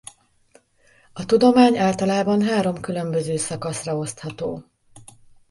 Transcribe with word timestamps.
A 1.13 1.25
tudomány 1.25 1.77
általában 1.77 2.41
három 2.41 2.81
különböző 2.81 3.37
szakaszra 3.37 3.97
osztható. 3.97 4.63